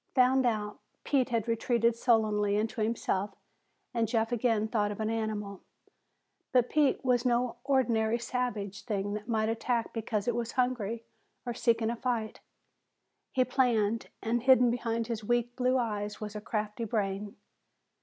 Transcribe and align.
Found 0.15 0.47
out, 0.47 0.79
Pete 1.03 1.29
had 1.29 1.47
retreated 1.47 1.95
sullenly 1.95 2.57
into 2.57 2.81
himself 2.81 3.35
and 3.93 4.07
Jeff 4.07 4.31
again 4.31 4.67
thought 4.67 4.89
of 4.91 4.99
an 4.99 5.11
animal. 5.11 5.61
But 6.51 6.71
Pete 6.71 7.05
was 7.05 7.23
no 7.23 7.57
ordinary 7.63 8.17
savage 8.17 8.81
thing 8.85 9.13
that 9.13 9.27
might 9.27 9.47
attack 9.47 9.93
because 9.93 10.27
it 10.27 10.33
was 10.33 10.53
hungry 10.53 11.03
or 11.45 11.53
seeking 11.53 11.91
a 11.91 11.95
fight. 11.95 12.39
He 13.31 13.45
planned, 13.45 14.07
and 14.23 14.41
hidden 14.41 14.71
behind 14.71 15.05
his 15.05 15.23
weak 15.23 15.55
blue 15.55 15.77
eyes 15.77 16.19
was 16.19 16.35
a 16.35 16.41
crafty 16.41 16.85
brain. 16.85 17.35